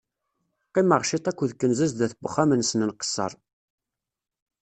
Qqimeɣ 0.67 1.01
ciṭ 1.09 1.25
aked 1.29 1.51
kenza 1.59 1.85
sdat 1.91 2.13
n 2.15 2.19
uxxam-nsen 2.27 2.81
nqesser. 2.89 3.31